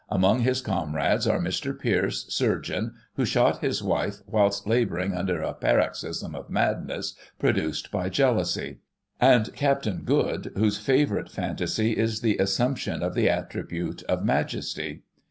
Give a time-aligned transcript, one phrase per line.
[0.09, 1.77] Among his comrades are Mr.
[1.79, 8.09] Pierce, surgeon, who shot his wife whilst labouring under a paroxysm of madness produced by
[8.09, 8.79] jealousy;
[9.19, 15.03] and Captain Good, whose favourite phantasy is the assumption of the attribute of Majesty.